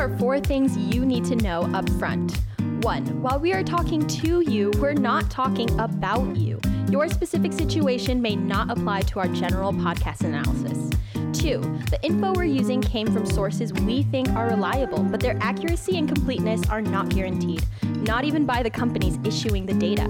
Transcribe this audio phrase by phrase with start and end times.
[0.00, 2.40] are four things you need to know up front.
[2.82, 6.58] One, while we are talking to you, we're not talking about you.
[6.88, 10.88] Your specific situation may not apply to our general podcast analysis.
[11.38, 11.60] Two,
[11.90, 16.08] the info we're using came from sources we think are reliable, but their accuracy and
[16.08, 17.62] completeness are not guaranteed,
[18.02, 20.08] not even by the companies issuing the data.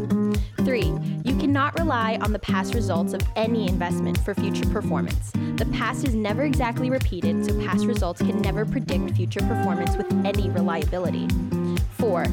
[0.65, 0.93] Three,
[1.25, 5.33] you cannot rely on the past results of any investment for future performance.
[5.57, 10.11] The past is never exactly repeated, so past results can never predict future performance with
[10.25, 11.29] any reliability.
[11.99, 12.27] Four,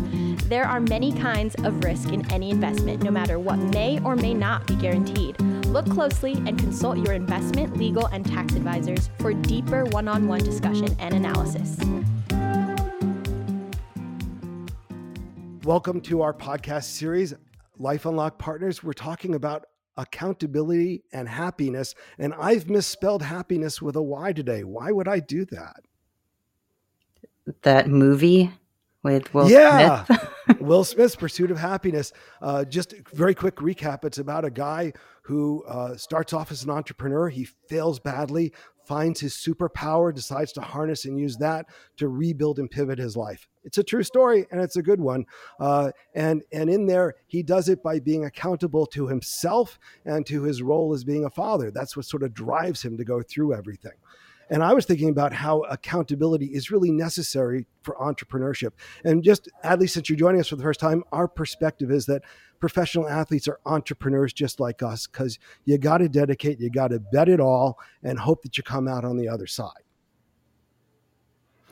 [0.46, 4.34] there are many kinds of risk in any investment, no matter what may or may
[4.34, 5.40] not be guaranteed.
[5.68, 10.44] Look closely and consult your investment, legal, and tax advisors for deeper one on one
[10.44, 11.78] discussion and analysis.
[15.68, 17.34] Welcome to our podcast series,
[17.78, 18.86] Life Unlock Partners.
[18.86, 19.66] We're talking about
[19.98, 21.94] accountability and happiness.
[22.18, 24.64] And I've misspelled happiness with a Y today.
[24.64, 25.84] Why would I do that?
[27.64, 28.50] That movie
[29.04, 30.06] with Will yeah.
[30.06, 30.30] Smith.
[30.62, 32.14] Will Smith's Pursuit of Happiness.
[32.42, 34.06] Uh, just very quick recap.
[34.06, 37.28] It's about a guy who uh, starts off as an entrepreneur.
[37.28, 38.54] He fails badly,
[38.88, 41.66] finds his superpower, decides to harness and use that
[41.98, 43.48] to rebuild and pivot his life.
[43.64, 45.26] It's a true story and it's a good one.
[45.60, 50.44] Uh, and and in there, he does it by being accountable to himself and to
[50.44, 51.70] his role as being a father.
[51.70, 53.92] That's what sort of drives him to go through everything.
[54.50, 58.72] And I was thinking about how accountability is really necessary for entrepreneurship.
[59.04, 62.24] And just, Adley, since you're joining us for the first time, our perspective is that
[62.60, 67.00] professional athletes are entrepreneurs just like us because you got to dedicate, you got to
[67.00, 69.72] bet it all, and hope that you come out on the other side.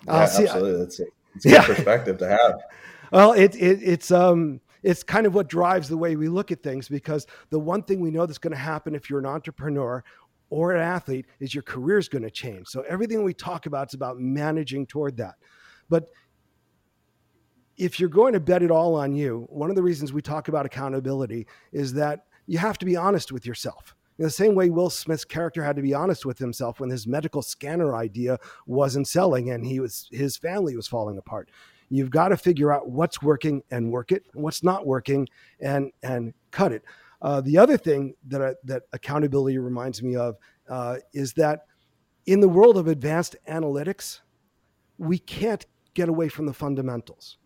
[0.05, 0.77] Yeah, uh, absolutely.
[0.77, 1.65] That's a, it's a yeah.
[1.65, 2.61] perspective to have.
[3.11, 6.61] Well, it, it, it's um, it's kind of what drives the way we look at
[6.61, 10.03] things because the one thing we know that's going to happen if you're an entrepreneur
[10.55, 12.69] or an athlete is your career is going to change.
[12.69, 15.35] So everything we talk about is about managing toward that.
[15.89, 16.07] But
[17.75, 20.47] if you're going to bet it all on you, one of the reasons we talk
[20.47, 23.97] about accountability is that you have to be honest with yourself.
[24.17, 27.05] In the same way Will Smith's character had to be honest with himself when his
[27.05, 31.49] medical scanner idea wasn't selling and he was his family was falling apart.
[31.89, 35.27] You've got to figure out what's working and work it, what's not working
[35.59, 36.85] and and cut it.
[37.21, 40.37] Uh, the other thing that I, that accountability reminds me of
[40.69, 41.65] uh, is that
[42.25, 44.21] in the world of advanced analytics,
[44.97, 47.37] we can't get away from the fundamentals.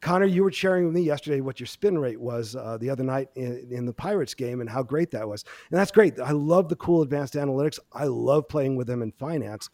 [0.00, 3.02] Connor, you were sharing with me yesterday what your spin rate was uh, the other
[3.02, 5.44] night in, in, the Pirates game and how great that was.
[5.70, 6.20] And that's great.
[6.20, 7.80] I love the cool advanced analytics.
[7.92, 9.68] I love playing with them in finance.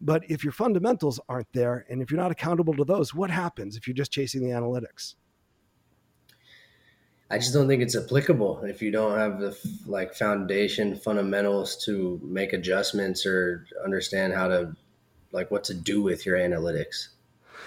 [0.00, 3.76] But if your fundamentals aren't there and if you're not accountable to those, what happens
[3.76, 5.14] if you're just chasing the analytics?
[7.28, 12.20] I just don't think it's applicable if you don't have the like foundation fundamentals to
[12.22, 14.76] make adjustments or understand how to
[15.32, 17.08] like what to do with your analytics.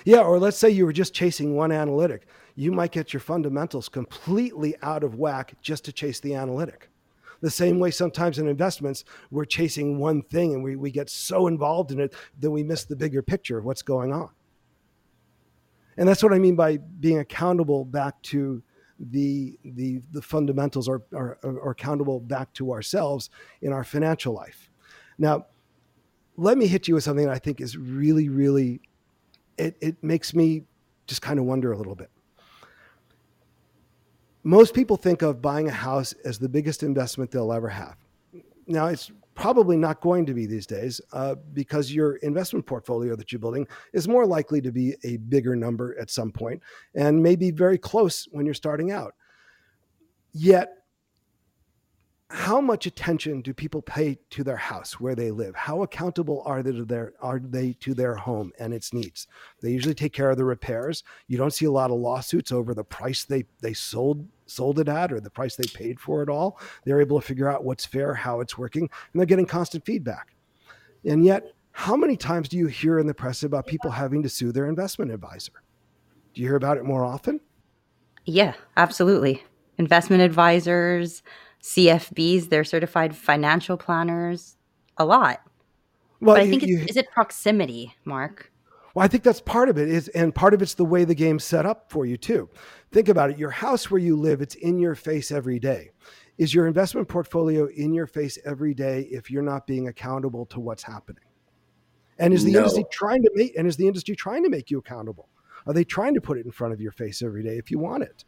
[0.06, 2.28] Yeah, or let's say you were just chasing one analytic.
[2.56, 6.90] You might get your fundamentals completely out of whack just to chase the analytic.
[7.42, 11.48] The same way sometimes in investments, we're chasing one thing and we, we get so
[11.48, 14.30] involved in it that we miss the bigger picture of what's going on.
[15.98, 18.64] And that's what I mean by being accountable back to
[19.00, 23.30] the the the fundamentals are, are, are accountable back to ourselves
[23.62, 24.70] in our financial life.
[25.18, 25.46] Now,
[26.38, 28.82] let me hit you with something that I think is really, really
[29.58, 30.64] it, it makes me
[31.08, 32.10] just kind of wonder a little bit.
[34.44, 37.98] Most people think of buying a house as the biggest investment they'll ever have.
[38.68, 43.32] Now, it's probably not going to be these days uh, because your investment portfolio that
[43.32, 46.62] you're building is more likely to be a bigger number at some point
[46.94, 49.16] and maybe very close when you're starting out.
[50.34, 50.74] Yet,
[52.32, 55.56] how much attention do people pay to their house where they live?
[55.56, 59.26] How accountable are they to their are they to their home and its needs?
[59.62, 61.04] They usually take care of the repairs.
[61.28, 64.88] You don't see a lot of lawsuits over the price they they sold sold it
[64.88, 67.86] at or the price they paid for it all they're able to figure out what's
[67.86, 70.36] fair how it's working and they're getting constant feedback
[71.06, 74.30] and yet how many times do you hear in the press about people having to
[74.30, 75.64] sue their investment advisor
[76.34, 77.40] do you hear about it more often
[78.26, 79.44] yeah absolutely
[79.78, 81.24] investment advisors
[81.62, 84.58] CFPs, they're certified financial planners,
[84.98, 85.42] a lot.
[86.22, 88.52] Well, but I think you, is it proximity, Mark?
[88.94, 91.16] Well, I think that's part of it is, and part of it's the way the
[91.16, 92.50] game's set up for you too.
[92.92, 93.38] Think about it.
[93.38, 95.92] Your house where you live, it's in your face every day.
[96.38, 100.60] Is your investment portfolio in your face every day if you're not being accountable to
[100.60, 101.24] what's happening?
[102.18, 102.60] And is the no.
[102.60, 105.30] industry trying to make and is the industry trying to make you accountable?
[105.68, 107.80] Are they trying to put it in front of your face every day if you
[107.80, 108.26] want it?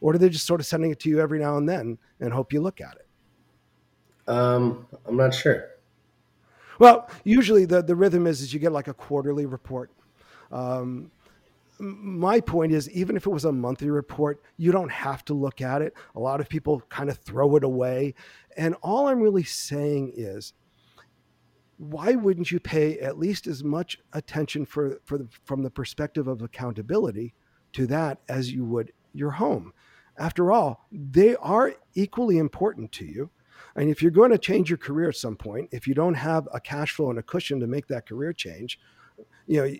[0.00, 2.32] or are they just sort of sending it to you every now and then and
[2.32, 4.30] hope you look at it?
[4.30, 5.70] Um, I'm not sure.
[6.78, 9.90] Well, usually the, the rhythm is is you get like a quarterly report.
[10.50, 11.10] Um,
[11.78, 15.60] my point is even if it was a monthly report you don't have to look
[15.60, 15.94] at it.
[16.14, 18.14] A lot of people kind of throw it away.
[18.56, 20.54] And all i'm really saying is
[21.78, 26.26] why wouldn't you pay at least as much attention for, for the, from the perspective
[26.26, 27.34] of accountability
[27.74, 29.72] to that as you would your home?
[30.18, 33.30] After all they are equally important to you.
[33.74, 36.48] And if you're going to change your career at some point if you don't have
[36.54, 38.78] a cash flow and a cushion to make that career change
[39.46, 39.76] you know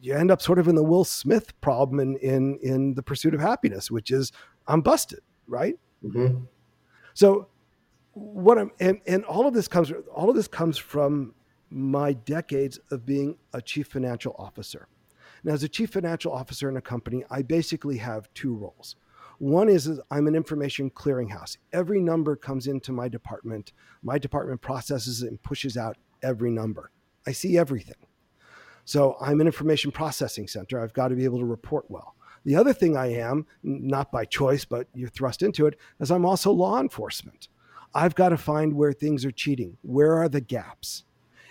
[0.00, 3.34] you end up sort of in the Will Smith problem in in in the pursuit
[3.34, 4.32] of happiness, which is
[4.66, 5.78] I'm busted, right?
[6.04, 6.44] Mm-hmm.
[7.14, 7.48] So
[8.12, 11.34] what I'm and, and all of this comes all of this comes from
[11.70, 14.88] my decades of being a chief financial officer.
[15.44, 18.96] Now, as a chief financial officer in a company, I basically have two roles.
[19.38, 21.56] One is, is I'm an information clearinghouse.
[21.72, 23.72] Every number comes into my department.
[24.02, 26.90] My department processes and pushes out every number.
[27.26, 27.96] I see everything.
[28.90, 30.82] So I'm an information processing center.
[30.82, 32.16] I've got to be able to report well.
[32.44, 36.26] The other thing I am, not by choice, but you're thrust into it, is I'm
[36.26, 37.46] also law enforcement.
[37.94, 39.76] I've got to find where things are cheating.
[39.82, 41.04] Where are the gaps?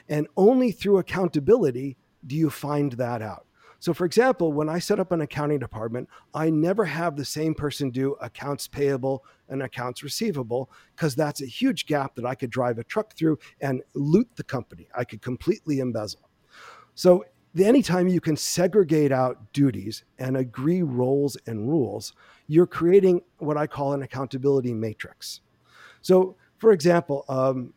[0.10, 1.96] And only through accountability
[2.28, 3.46] do you find that out.
[3.80, 7.56] So, for example, when I set up an accounting department, I never have the same
[7.56, 12.50] person do accounts payable and accounts receivable because that's a huge gap that I could
[12.50, 14.90] drive a truck through and loot the company.
[14.94, 16.29] I could completely embezzle.
[17.00, 17.24] So
[17.58, 22.12] anytime you can segregate out duties and agree roles and rules,
[22.48, 25.40] you're creating what I call an accountability matrix.
[26.02, 27.74] So, for example, um,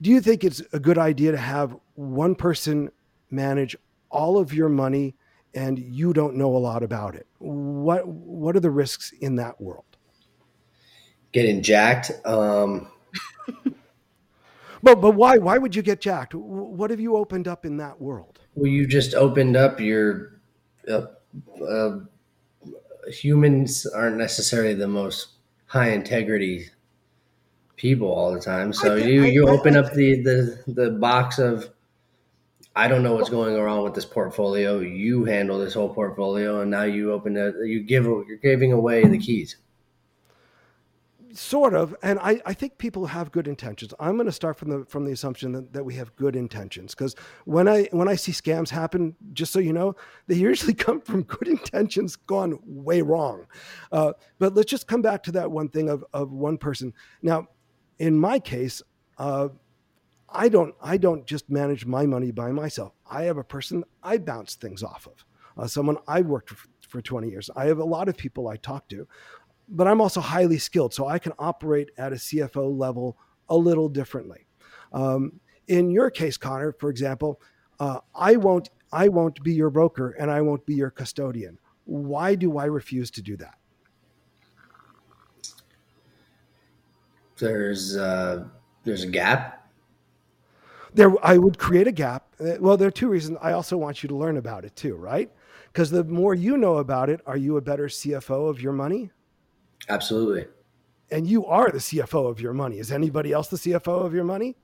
[0.00, 2.92] do you think it's a good idea to have one person
[3.32, 3.74] manage
[4.08, 5.16] all of your money
[5.52, 7.26] and you don't know a lot about it?
[7.38, 9.96] What What are the risks in that world?
[11.32, 12.12] Getting jacked.
[12.24, 12.86] Um,
[14.82, 16.34] But but why why would you get jacked?
[16.34, 18.40] What have you opened up in that world?
[18.54, 20.40] Well, you just opened up your.
[20.88, 21.06] Uh,
[21.66, 22.00] uh,
[23.06, 25.28] humans aren't necessarily the most
[25.66, 26.66] high integrity
[27.76, 28.72] people all the time.
[28.72, 31.68] So you you I, open I, up the the the box of.
[32.74, 34.78] I don't know what's going on with this portfolio.
[34.78, 37.54] You handle this whole portfolio, and now you open it.
[37.64, 39.56] You give you're giving away the keys
[41.32, 43.94] sort of and I, I think people have good intentions.
[43.98, 46.94] I'm going to start from the from the assumption that, that we have good intentions
[46.94, 47.14] because
[47.44, 49.94] when i when i see scams happen just so you know
[50.26, 53.46] they usually come from good intentions gone way wrong.
[53.90, 56.92] Uh, but let's just come back to that one thing of, of one person.
[57.22, 57.48] Now
[57.98, 58.82] in my case
[59.18, 59.48] uh,
[60.28, 62.92] i don't i don't just manage my money by myself.
[63.10, 65.24] I have a person i bounce things off of.
[65.56, 67.48] Uh, someone i worked for, for 20 years.
[67.56, 69.06] I have a lot of people i talk to
[69.72, 73.16] but I'm also highly skilled, so I can operate at a CFO level
[73.48, 74.46] a little differently.
[74.92, 77.40] Um, in your case, Connor, for example,
[77.80, 81.58] uh, I won't I won't be your broker and I won't be your custodian.
[81.84, 83.54] Why do I refuse to do that?
[87.38, 88.44] There's uh,
[88.84, 89.58] there's a gap.
[90.94, 92.26] There, I would create a gap.
[92.38, 93.38] Uh, well, there are two reasons.
[93.40, 95.30] I also want you to learn about it too, right?
[95.72, 99.10] Because the more you know about it, are you a better CFO of your money?
[99.88, 100.46] Absolutely.
[101.10, 102.78] And you are the CFO of your money.
[102.78, 104.56] Is anybody else the CFO of your money?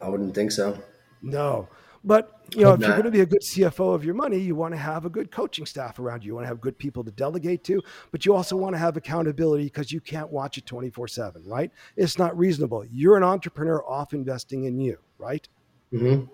[0.00, 0.78] I wouldn't think so.
[1.22, 1.68] No.
[2.06, 4.54] But you know, if you're going to be a good CFO of your money, you
[4.54, 6.28] want to have a good coaching staff around you.
[6.28, 7.80] You want to have good people to delegate to,
[8.10, 11.70] but you also want to have accountability because you can't watch it 24/7, right?
[11.96, 12.84] It's not reasonable.
[12.90, 15.48] You're an entrepreneur off investing in you, right?
[15.94, 16.26] Mm-hmm.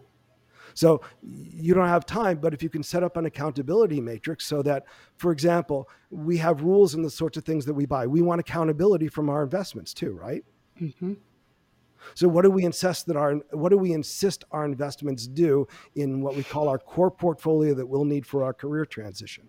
[0.75, 4.63] So you don't have time, but if you can set up an accountability matrix so
[4.63, 4.85] that,
[5.17, 8.07] for example, we have rules and the sorts of things that we buy.
[8.07, 10.45] We want accountability from our investments too, right?
[10.81, 11.15] Mm-hmm.
[12.15, 16.23] So what do we insist that our what do we insist our investments do in
[16.23, 19.49] what we call our core portfolio that we'll need for our career transition?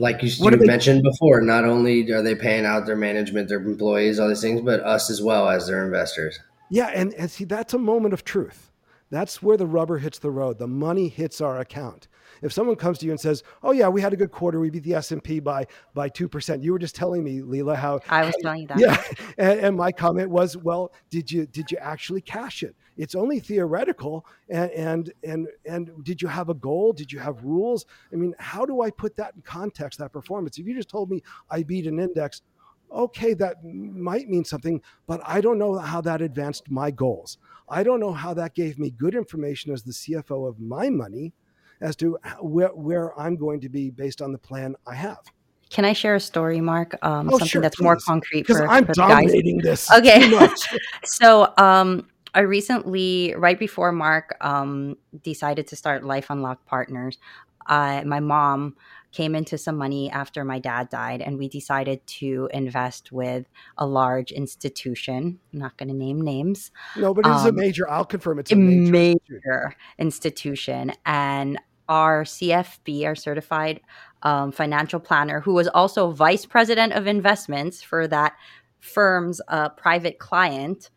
[0.00, 4.20] Like you, you mentioned before, not only are they paying out their management, their employees,
[4.20, 6.38] all these things, but us as well as their investors.
[6.70, 8.72] Yeah, and, and see, that's a moment of truth.
[9.10, 10.58] That's where the rubber hits the road.
[10.58, 12.08] The money hits our account.
[12.42, 14.60] If someone comes to you and says, "Oh yeah, we had a good quarter.
[14.60, 17.40] We beat the S and P by by two percent," you were just telling me,
[17.40, 18.78] Leela, how I was telling you that.
[18.78, 19.02] Yeah,
[19.38, 22.76] and, and, my comment was, "Well, did you did you actually cash it?
[22.96, 26.92] It's only theoretical, and and and and did you have a goal?
[26.92, 27.86] Did you have rules?
[28.12, 29.98] I mean, how do I put that in context?
[29.98, 30.58] That performance?
[30.58, 32.42] If you just told me I beat an index,
[32.92, 37.38] okay, that might mean something, but I don't know how that advanced my goals.
[37.68, 41.32] I don't know how that gave me good information as the CFO of my money
[41.80, 45.20] as to where, where I'm going to be based on the plan I have.
[45.70, 46.96] Can I share a story, Mark?
[47.02, 47.84] Um, oh, something sure, that's please.
[47.84, 49.90] more concrete for, I'm for dominating this.
[49.98, 50.32] Okay.
[51.04, 57.18] so, um, I recently, right before Mark um, decided to start Life Unlock Partners,
[57.66, 58.76] uh, my mom
[59.12, 63.46] came into some money after my dad died, and we decided to invest with
[63.76, 65.38] a large institution.
[65.52, 66.70] I'm not going to name names.
[66.96, 67.88] No, but it's um, a major.
[67.88, 70.92] I'll confirm it's a major, major institution.
[71.06, 73.80] And our CFP, our certified
[74.22, 78.34] um, financial planner, who was also vice president of investments for that
[78.80, 80.90] firm's uh, private client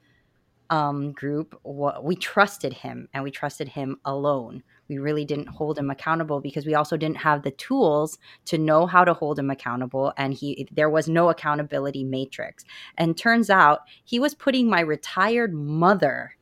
[0.70, 5.90] um, group, we trusted him and we trusted him alone we really didn't hold him
[5.90, 10.12] accountable because we also didn't have the tools to know how to hold him accountable
[10.18, 12.66] and he there was no accountability matrix.
[12.98, 16.36] And turns out he was putting my retired mother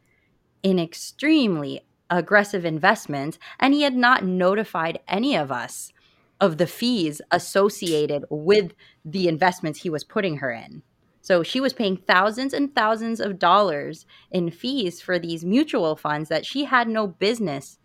[0.63, 5.93] in extremely aggressive investments and he had not notified any of us
[6.41, 8.73] of the fees associated with
[9.05, 10.81] the investments he was putting her in.
[11.21, 16.29] So she was paying thousands and thousands of dollars in fees for these mutual funds
[16.29, 17.77] that she had no business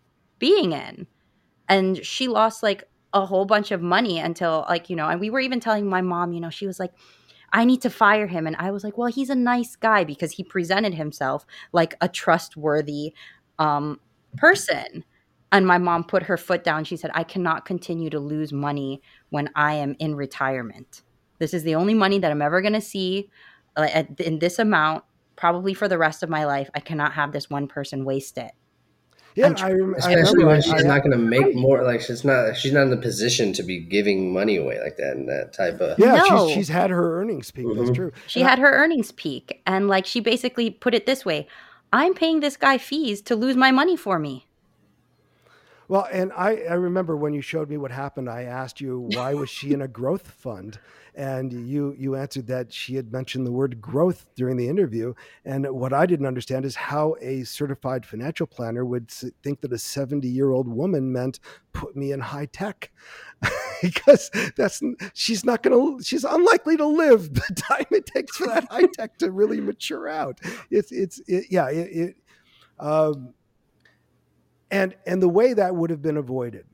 [0.45, 1.07] being in.
[1.67, 2.83] And she lost like
[3.13, 6.01] a whole bunch of money until like, you know, and we were even telling my
[6.01, 6.91] mom, you know, she was like,
[7.51, 8.45] I need to fire him.
[8.45, 12.07] And I was like, well, he's a nice guy because he presented himself like a
[12.07, 13.15] trustworthy
[13.57, 13.99] um,
[14.37, 15.03] person.
[15.51, 16.83] And my mom put her foot down.
[16.83, 21.01] She said, I cannot continue to lose money when I am in retirement.
[21.39, 23.31] This is the only money that I'm ever going to see
[23.77, 25.05] uh, in this amount,
[25.37, 26.69] probably for the rest of my life.
[26.75, 28.51] I cannot have this one person waste it.
[29.35, 31.83] Yeah, I, especially I when she's I, not going to make more.
[31.83, 35.11] Like she's not, she's not in the position to be giving money away like that
[35.17, 35.99] and that type of.
[35.99, 36.47] Yeah, no.
[36.47, 37.65] she's, she's had her earnings peak.
[37.65, 37.85] Mm-hmm.
[37.85, 38.11] That's true.
[38.27, 41.47] She and had her earnings peak, and like she basically put it this way:
[41.91, 44.44] "I'm paying this guy fees to lose my money for me."
[45.87, 49.33] Well, and I, I remember when you showed me what happened, I asked you why
[49.33, 50.79] was she in a growth fund,
[51.13, 55.13] and you you answered that she had mentioned the word growth during the interview.
[55.45, 59.77] And what I didn't understand is how a certified financial planner would think that a
[59.77, 61.39] 70 year old woman meant
[61.71, 62.91] put me in high tech.
[63.81, 64.81] because that's
[65.13, 68.87] she's not going to she's unlikely to live the time it takes for that high
[68.97, 70.39] tech to really mature out
[70.71, 72.15] it's it's it, yeah it, it
[72.79, 73.33] um,
[74.75, 76.65] and and the way that would have been avoided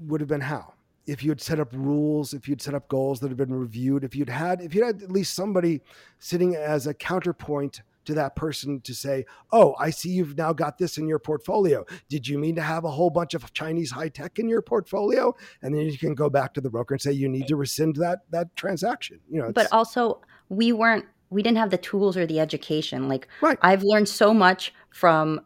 [0.00, 0.74] would have been how
[1.06, 4.04] if you had set up rules, if you'd set up goals that had been reviewed,
[4.04, 5.80] if you'd had if you had at least somebody
[6.18, 10.78] sitting as a counterpoint to that person to say, "Oh, I see you've now got
[10.78, 11.84] this in your portfolio.
[12.08, 15.34] Did you mean to have a whole bunch of Chinese high tech in your portfolio?"
[15.62, 17.96] And then you can go back to the broker and say you need to rescind
[17.96, 19.20] that that transaction.
[19.28, 23.08] You know, but also we weren't we didn't have the tools or the education.
[23.08, 23.58] Like right.
[23.62, 25.40] I've learned so much from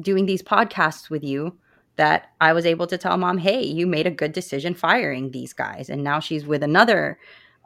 [0.00, 1.56] doing these podcasts with you
[1.96, 5.52] that I was able to tell mom, hey, you made a good decision firing these
[5.52, 5.88] guys.
[5.88, 7.18] And now she's with another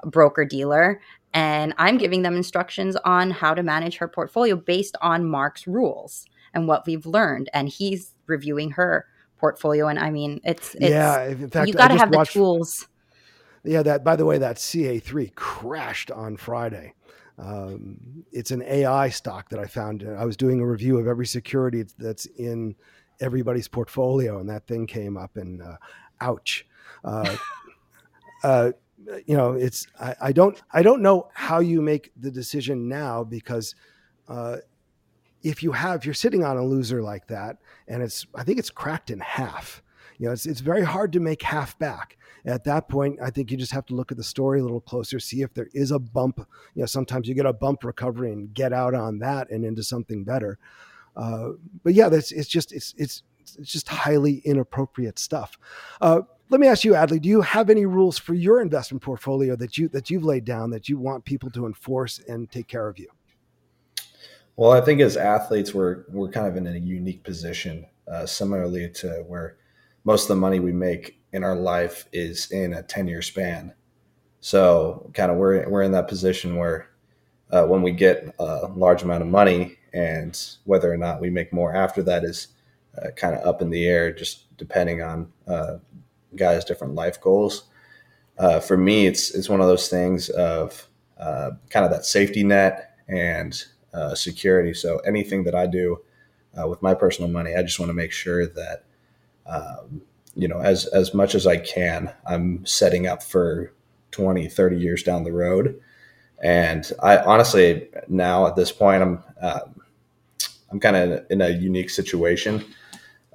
[0.04, 1.00] broker dealer.
[1.34, 6.26] And I'm giving them instructions on how to manage her portfolio based on Mark's rules
[6.54, 7.48] and what we've learned.
[7.52, 9.06] And he's reviewing her
[9.38, 9.88] portfolio.
[9.88, 12.88] And I mean, it's, it's yeah, in fact, you got to have watched, the tools.
[13.64, 16.94] Yeah, that by the way, that CA3 crashed on Friday.
[17.40, 20.06] Um, it's an AI stock that I found.
[20.06, 22.74] I was doing a review of every security that's in
[23.20, 25.76] everybody's portfolio, and that thing came up, and uh,
[26.20, 26.66] ouch.
[27.02, 27.36] Uh,
[28.44, 28.72] uh,
[29.26, 33.24] you know, it's I, I, don't I don't know how you make the decision now
[33.24, 33.74] because
[34.28, 34.58] uh,
[35.42, 37.56] if you have if you're sitting on a loser like that,
[37.88, 39.82] and it's I think it's cracked in half.
[40.20, 42.18] You know, it's it's very hard to make half back.
[42.44, 44.80] At that point, I think you just have to look at the story a little
[44.80, 46.46] closer, see if there is a bump.
[46.74, 49.82] You know, sometimes you get a bump recovery and get out on that and into
[49.82, 50.58] something better.
[51.16, 53.22] Uh, but yeah, that's it's just it's it's
[53.58, 55.58] it's just highly inappropriate stuff.
[56.02, 59.56] Uh, let me ask you, Adley, do you have any rules for your investment portfolio
[59.56, 62.88] that you that you've laid down that you want people to enforce and take care
[62.88, 63.08] of you?
[64.56, 68.90] Well, I think as athletes, we're we're kind of in a unique position, uh, similarly
[68.96, 69.56] to where
[70.04, 73.74] most of the money we make in our life is in a ten year span.
[74.40, 76.88] So, kind of we're we're in that position where
[77.50, 81.52] uh, when we get a large amount of money, and whether or not we make
[81.52, 82.48] more after that is
[82.96, 85.76] uh, kind of up in the air, just depending on uh,
[86.36, 87.64] guys' different life goals.
[88.38, 90.88] Uh, for me, it's it's one of those things of
[91.18, 94.72] uh, kind of that safety net and uh, security.
[94.72, 96.00] So anything that I do
[96.66, 98.84] with my personal money, I just want to make sure that
[99.50, 100.02] um,
[100.34, 103.72] you know as as much as I can, I'm setting up for
[104.12, 105.80] 20, 30 years down the road.
[106.42, 109.82] And I honestly now at this point, I'm um,
[110.70, 112.64] I'm kind of in a unique situation,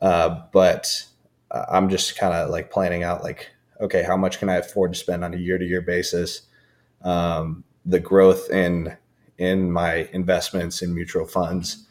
[0.01, 1.05] uh, but
[1.51, 4.99] I'm just kind of like planning out like, okay, how much can I afford to
[4.99, 6.43] spend on a year to year basis?
[7.01, 8.95] Um, the growth in
[9.37, 11.85] in my investments in mutual funds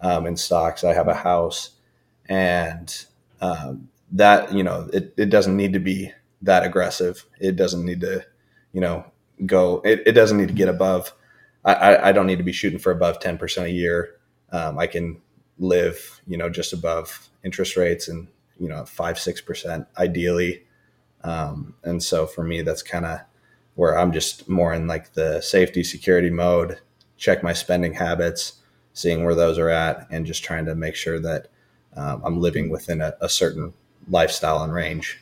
[0.00, 0.84] um, in stocks.
[0.84, 1.70] I have a house,
[2.28, 3.06] and
[3.40, 7.24] um, that you know it, it doesn't need to be that aggressive.
[7.38, 8.24] It doesn't need to
[8.72, 9.04] you know
[9.46, 9.80] go.
[9.84, 11.14] It, it doesn't need to get above.
[11.62, 14.16] I, I don't need to be shooting for above ten percent a year.
[14.50, 15.20] Um, I can
[15.58, 18.28] live you know just above interest rates and
[18.58, 20.64] you know five six percent ideally.
[21.22, 23.20] Um, and so for me, that's kind of
[23.74, 26.80] where I'm just more in like the safety security mode.
[27.18, 28.54] Check my spending habits
[28.94, 31.48] seeing where those are at, and just trying to make sure that
[31.96, 33.72] um, I'm living within a, a, certain
[34.08, 35.18] lifestyle and range.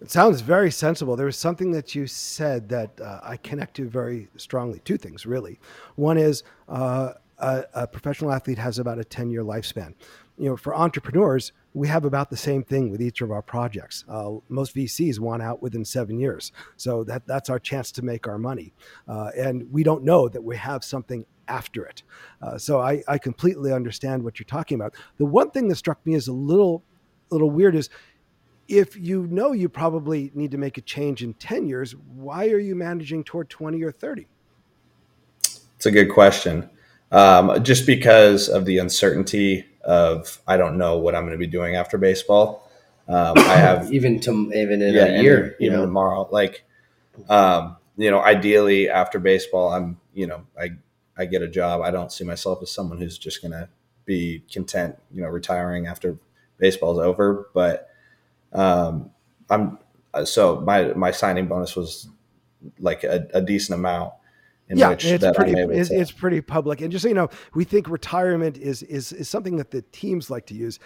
[0.00, 1.16] It sounds very sensible.
[1.16, 4.80] There was something that you said that uh, I connect to very strongly.
[4.84, 5.60] Two things, really.
[5.94, 9.94] One is uh, a, a professional athlete has about a 10 year lifespan.
[10.38, 14.04] You know, for entrepreneurs, we have about the same thing with each of our projects.
[14.08, 18.26] Uh, most VCs want out within seven years, so that that's our chance to make
[18.26, 18.72] our money,
[19.08, 22.02] uh, and we don't know that we have something after it.
[22.40, 24.94] Uh, so I, I completely understand what you're talking about.
[25.18, 26.82] The one thing that struck me as a little,
[27.30, 27.90] little weird is
[28.68, 32.58] if you know you probably need to make a change in 10 years, why are
[32.58, 34.26] you managing toward 20 or 30?
[35.76, 36.70] It's a good question.
[37.10, 41.46] Um, just because of the uncertainty of I don't know what I'm going to be
[41.46, 42.70] doing after baseball.
[43.08, 45.84] Um, I have even to even in yeah, a year, even know?
[45.84, 46.28] tomorrow.
[46.30, 46.64] Like,
[47.28, 50.70] um, you know, ideally after baseball, I'm you know I
[51.16, 51.82] I get a job.
[51.82, 53.68] I don't see myself as someone who's just going to
[54.04, 56.18] be content, you know, retiring after
[56.58, 57.48] baseball's over.
[57.54, 57.88] But
[58.52, 59.10] um,
[59.50, 59.78] I'm
[60.24, 62.08] so my my signing bonus was
[62.78, 64.12] like a, a decent amount.
[64.68, 66.80] yeah, it's pretty it's, it's, pretty public.
[66.80, 70.30] And just so you know, we think retirement is is is something that the teams
[70.30, 70.78] like to use.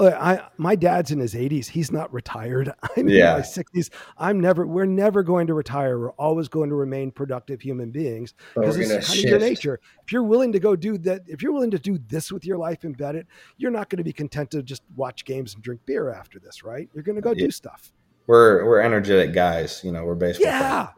[0.00, 1.66] I, my dad's in his 80s.
[1.66, 2.72] He's not retired.
[2.96, 3.34] I'm yeah.
[3.34, 3.90] in my 60s.
[4.16, 4.66] I'm never.
[4.66, 5.98] We're never going to retire.
[5.98, 9.24] We're always going to remain productive human beings because it's kind shift.
[9.24, 9.80] of your nature.
[10.04, 12.58] If you're willing to go do that, if you're willing to do this with your
[12.58, 13.26] life, embed it,
[13.56, 16.62] you're not going to be content to just watch games and drink beer after this,
[16.62, 16.88] right?
[16.94, 17.46] You're going to go yeah.
[17.46, 17.92] do stuff.
[18.26, 19.82] We're we're energetic guys.
[19.82, 20.46] You know, we're baseball.
[20.46, 20.88] Yeah.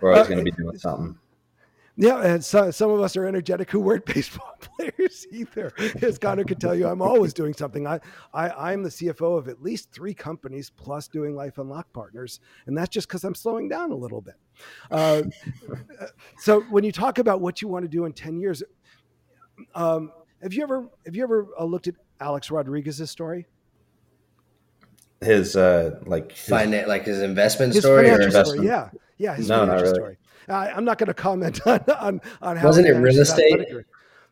[0.00, 1.18] We're always uh, going to be doing something.
[1.98, 5.72] Yeah, and so, some of us are energetic who weren't baseball players either.
[6.02, 7.86] As Connor could tell you, I'm always doing something.
[7.86, 8.00] I,
[8.34, 12.76] I I'm the CFO of at least three companies plus doing Life Unlock Partners, and
[12.76, 14.34] that's just because I'm slowing down a little bit.
[14.90, 15.22] Uh,
[16.38, 18.62] so when you talk about what you want to do in ten years,
[19.74, 23.46] um, have you ever have you ever uh, looked at Alex Rodriguez's story?
[25.20, 28.48] His uh, like his, Finan- like his investment his story or investment?
[28.48, 29.94] Story, yeah, yeah, his no, financial really.
[29.94, 30.18] story.
[30.48, 33.66] I, am not going to comment on on, on how wasn't it real estate?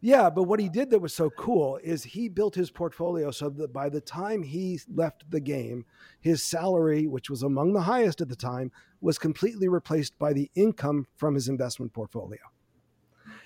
[0.04, 3.48] Yeah, but what he did that was so cool is he built his portfolio so
[3.48, 5.86] that by the time he left the game,
[6.20, 8.70] his salary, which was among the highest at the time,
[9.00, 12.40] was completely replaced by the income from his investment portfolio.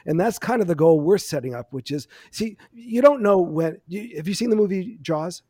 [0.04, 3.38] And that's kind of the goal we're setting up, which is see, you don't know
[3.38, 3.80] when.
[3.86, 5.42] You, have you seen the movie Jaws?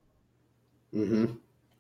[0.95, 1.37] Mm-hmm.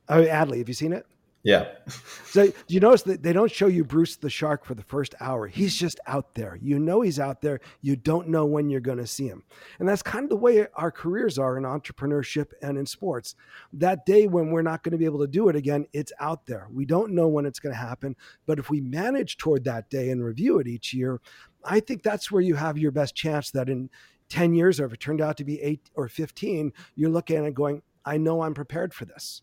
[0.08, 1.06] Oh, Adley, have you seen it?
[1.44, 1.68] Yeah.
[2.24, 5.46] so you notice that they don't show you Bruce the shark for the first hour.
[5.46, 6.58] He's just out there.
[6.60, 7.60] You know he's out there.
[7.80, 9.44] You don't know when you're going to see him.
[9.78, 13.34] And that's kind of the way our careers are in entrepreneurship and in sports.
[13.72, 16.46] That day when we're not going to be able to do it again, it's out
[16.46, 16.68] there.
[16.72, 18.16] We don't know when it's going to happen,
[18.46, 21.20] but if we manage toward that day and review it each year,
[21.64, 23.90] I think that's where you have your best chance that in
[24.28, 27.44] 10 years or if it turned out to be 8 or 15, you're looking at
[27.44, 29.42] it going, I know I'm prepared for this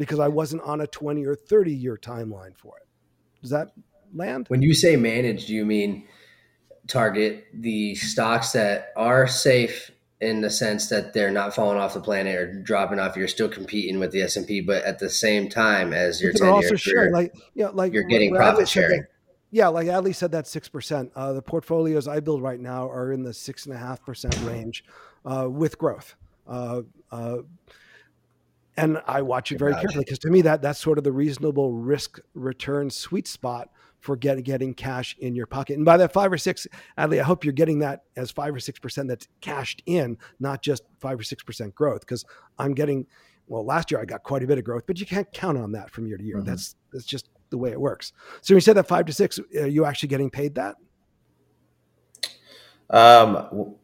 [0.00, 2.88] because I wasn't on a 20 or 30 year timeline for it.
[3.42, 3.72] Does that
[4.14, 4.46] land?
[4.48, 6.08] When you say manage, do you mean
[6.88, 12.00] target the stocks that are safe in the sense that they're not falling off the
[12.00, 13.14] planet or dropping off?
[13.16, 16.32] You're still competing with the S and P, but at the same time as your
[16.32, 19.04] 10 also share, like yeah, like you're getting profit sharing.
[19.50, 21.12] yeah, like Adley said, that six percent.
[21.14, 24.38] Uh, the portfolios I build right now are in the six and a half percent
[24.42, 24.82] range,
[25.24, 26.16] uh, with growth.
[26.46, 26.82] Uh,
[27.12, 27.38] uh
[28.76, 31.72] and I watch it very carefully because to me that that's sort of the reasonable
[31.72, 33.68] risk return sweet spot
[34.00, 35.76] for getting getting cash in your pocket.
[35.76, 36.66] And by that five or six,
[36.98, 40.62] Adley, I hope you're getting that as five or six percent that's cashed in, not
[40.62, 42.00] just five or six percent growth.
[42.00, 42.24] Because
[42.58, 43.06] I'm getting,
[43.46, 45.72] well, last year I got quite a bit of growth, but you can't count on
[45.72, 46.36] that from year to year.
[46.36, 46.46] Mm-hmm.
[46.48, 48.12] That's that's just the way it works.
[48.40, 50.76] So when you said that five to six, are you actually getting paid that?
[52.88, 53.76] Um,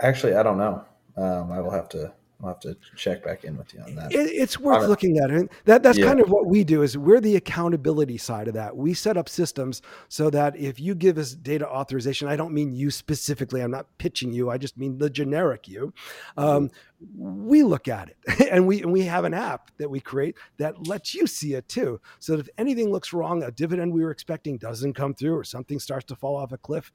[0.00, 0.84] actually, I don't know.
[1.16, 4.12] Um, I will have to I'll have to check back in with you on that.
[4.12, 5.50] It, it's worth looking at it.
[5.66, 6.06] That that's yeah.
[6.06, 6.82] kind of what we do.
[6.82, 8.76] Is we're the accountability side of that.
[8.76, 12.72] We set up systems so that if you give us data authorization, I don't mean
[12.72, 13.60] you specifically.
[13.60, 14.50] I'm not pitching you.
[14.50, 15.92] I just mean the generic you.
[16.36, 16.70] Um,
[17.16, 20.86] we look at it, and we and we have an app that we create that
[20.86, 22.00] lets you see it too.
[22.20, 25.44] So that if anything looks wrong, a dividend we were expecting doesn't come through, or
[25.44, 26.90] something starts to fall off a cliff,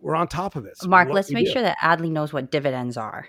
[0.00, 0.76] we're on top of it.
[0.76, 1.52] So Mark, let's make do.
[1.52, 3.28] sure that Adley knows what dividends are.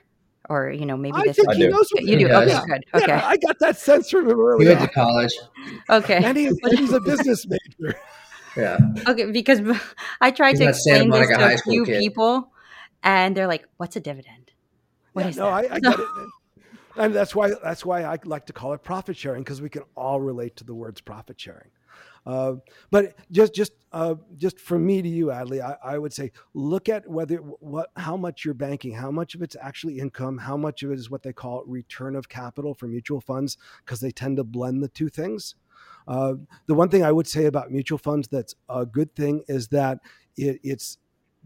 [0.49, 1.35] Or you know maybe I this.
[1.35, 2.27] Think he knows what you do.
[2.27, 2.65] Okay, yeah.
[2.65, 2.85] good.
[2.95, 4.69] Okay, yeah, I got that sense from him earlier.
[4.69, 5.33] He went to college.
[5.89, 7.95] Okay, and he's, he's a business major.
[8.57, 8.79] Yeah.
[9.07, 9.61] Okay, because
[10.21, 11.99] I tried he's to explain this to a few kid.
[11.99, 12.51] people,
[13.03, 14.51] and they're like, "What's a dividend?
[15.13, 16.07] What yeah, is no, that?" I, I get it
[16.99, 19.83] and that's why that's why I like to call it profit sharing because we can
[19.95, 21.69] all relate to the words profit sharing.
[22.25, 22.53] Uh,
[22.91, 26.89] but just just uh, just from me to you, Adley, I, I, would say look
[26.89, 30.83] at whether what how much you're banking, how much of it's actually income, how much
[30.83, 34.37] of it is what they call return of capital for mutual funds because they tend
[34.37, 35.55] to blend the two things.
[36.07, 36.35] Uh,
[36.67, 39.99] the one thing I would say about mutual funds that's a good thing is that
[40.37, 40.97] it, it's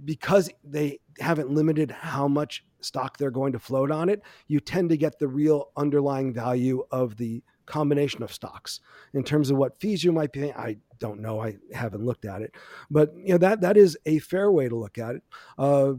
[0.03, 4.89] because they haven't limited how much stock they're going to float on it, you tend
[4.89, 8.79] to get the real underlying value of the combination of stocks.
[9.13, 11.41] In terms of what fees you might be paying, I don't know.
[11.41, 12.55] I haven't looked at it,
[12.89, 15.23] but you know that that is a fair way to look at it.
[15.57, 15.93] Uh,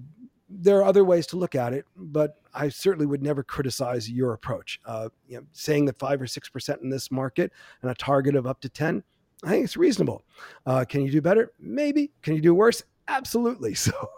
[0.48, 4.32] there are other ways to look at it, but I certainly would never criticize your
[4.32, 4.78] approach.
[4.84, 8.36] Uh, you know, saying that five or six percent in this market and a target
[8.36, 9.02] of up to ten,
[9.42, 10.24] I think it's reasonable.
[10.66, 11.52] Uh, can you do better?
[11.58, 12.12] Maybe.
[12.22, 12.82] Can you do worse?
[13.08, 13.74] Absolutely.
[13.84, 14.10] So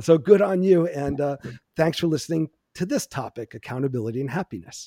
[0.00, 0.86] so good on you.
[0.88, 1.36] And uh,
[1.76, 4.84] thanks for listening to this topic accountability and happiness.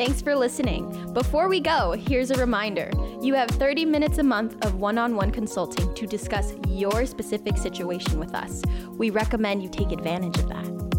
[0.00, 1.12] Thanks for listening.
[1.12, 5.14] Before we go, here's a reminder you have 30 minutes a month of one on
[5.14, 8.62] one consulting to discuss your specific situation with us.
[8.92, 10.89] We recommend you take advantage of that.